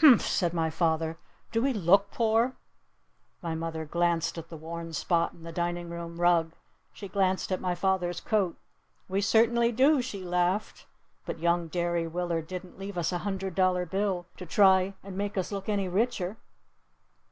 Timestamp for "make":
15.18-15.36